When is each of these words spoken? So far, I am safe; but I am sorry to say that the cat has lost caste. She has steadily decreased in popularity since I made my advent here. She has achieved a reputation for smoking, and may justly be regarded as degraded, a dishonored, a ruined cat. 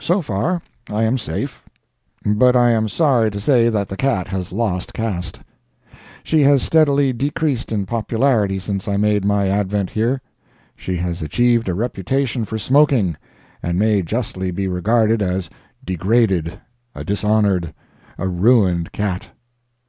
So 0.00 0.20
far, 0.20 0.62
I 0.88 1.04
am 1.04 1.16
safe; 1.16 1.62
but 2.26 2.56
I 2.56 2.72
am 2.72 2.88
sorry 2.88 3.30
to 3.30 3.38
say 3.38 3.68
that 3.68 3.88
the 3.88 3.96
cat 3.96 4.26
has 4.26 4.50
lost 4.50 4.92
caste. 4.92 5.38
She 6.24 6.40
has 6.40 6.64
steadily 6.64 7.12
decreased 7.12 7.70
in 7.70 7.86
popularity 7.86 8.58
since 8.58 8.88
I 8.88 8.96
made 8.96 9.24
my 9.24 9.46
advent 9.46 9.90
here. 9.90 10.20
She 10.74 10.96
has 10.96 11.22
achieved 11.22 11.68
a 11.68 11.74
reputation 11.74 12.44
for 12.44 12.58
smoking, 12.58 13.16
and 13.62 13.78
may 13.78 14.02
justly 14.02 14.50
be 14.50 14.66
regarded 14.66 15.22
as 15.22 15.48
degraded, 15.84 16.58
a 16.92 17.04
dishonored, 17.04 17.72
a 18.18 18.26
ruined 18.26 18.90
cat. 18.90 19.28